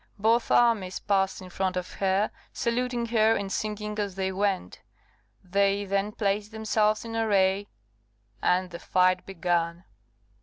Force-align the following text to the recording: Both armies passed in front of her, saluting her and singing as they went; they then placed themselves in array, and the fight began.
Both 0.17 0.49
armies 0.49 0.99
passed 0.99 1.43
in 1.43 1.51
front 1.51 1.77
of 1.77 1.93
her, 1.93 2.31
saluting 2.53 3.05
her 3.09 3.35
and 3.35 3.51
singing 3.51 3.99
as 3.99 4.15
they 4.15 4.31
went; 4.31 4.81
they 5.43 5.85
then 5.85 6.11
placed 6.11 6.51
themselves 6.51 7.05
in 7.05 7.15
array, 7.15 7.67
and 8.41 8.71
the 8.71 8.79
fight 8.79 9.23
began. 9.27 9.83